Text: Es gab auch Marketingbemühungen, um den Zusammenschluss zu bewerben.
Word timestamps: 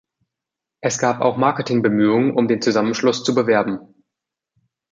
Es 0.81 0.97
gab 0.97 1.21
auch 1.21 1.37
Marketingbemühungen, 1.37 2.31
um 2.31 2.47
den 2.47 2.59
Zusammenschluss 2.59 3.23
zu 3.23 3.35
bewerben. 3.35 3.93